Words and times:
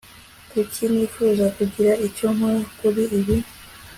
kuki 0.51 0.83
nifuza 0.91 1.45
kugira 1.55 1.91
icyo 2.07 2.27
nkora 2.35 2.61
kuri 2.77 3.03
ibi 3.19 3.37